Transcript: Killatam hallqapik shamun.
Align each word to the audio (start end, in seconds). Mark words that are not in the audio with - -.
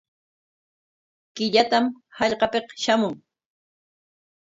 Killatam 1.35 1.91
hallqapik 2.17 2.67
shamun. 2.83 3.15